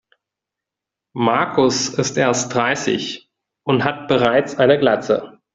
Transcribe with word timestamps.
Markus 1.13 1.89
ist 1.89 2.17
erst 2.17 2.51
dreißig 2.55 3.31
und 3.63 3.83
hat 3.83 4.07
bereits 4.07 4.57
eine 4.57 4.79
Glatze. 4.79 5.37